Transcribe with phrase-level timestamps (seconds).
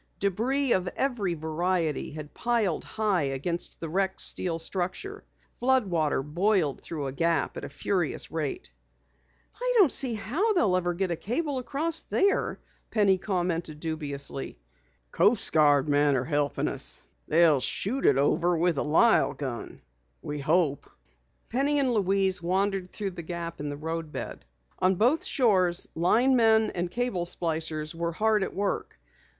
[0.17, 5.23] Debris of every variety had piled high against the wrecked steel structure.
[5.53, 8.71] Flood water boiled through the gap at a furious rate.
[9.53, 12.59] "I don't see how they'll ever get a cable across there,"
[12.89, 14.57] Penny commented dubiously.
[15.11, 17.41] "Coast Guardsmen are helping us," the lineman explained.
[17.43, 19.83] "They'll shoot it over with a Lyle gun
[20.23, 20.89] we hope."
[21.49, 24.45] Penny and Louise wandered toward the gap in the roadbed.
[24.79, 28.97] On both shores, linemen and cable splicers were hard at work.